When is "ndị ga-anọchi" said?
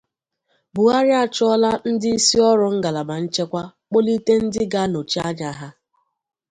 4.43-5.19